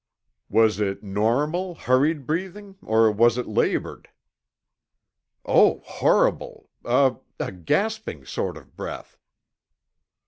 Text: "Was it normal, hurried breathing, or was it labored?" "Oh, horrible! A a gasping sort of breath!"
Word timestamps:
"Was 0.49 0.79
it 0.79 1.03
normal, 1.03 1.75
hurried 1.75 2.25
breathing, 2.25 2.75
or 2.81 3.11
was 3.11 3.37
it 3.37 3.47
labored?" 3.47 4.09
"Oh, 5.45 5.81
horrible! 5.85 6.71
A 6.83 7.17
a 7.39 7.51
gasping 7.51 8.25
sort 8.25 8.57
of 8.57 8.75
breath!" 8.75 9.19